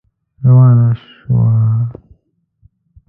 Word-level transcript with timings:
روانه 0.43 0.89
شوه. 1.03 1.49